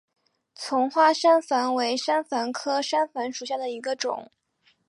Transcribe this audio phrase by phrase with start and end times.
[0.55, 4.31] 丛花山矾为山矾科山矾属下的一个种。